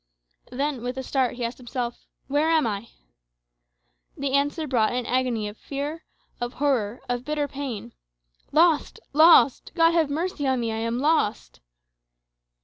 [0.51, 2.89] Then, with a start, he asked himself, "Where am I?"
[4.17, 6.05] The answer brought an agony of fear,
[6.39, 7.93] of horror, of bitter pain.
[8.51, 8.99] "Lost!
[9.13, 9.71] lost!
[9.75, 10.71] God have mercy on me!
[10.71, 11.59] I am lost!"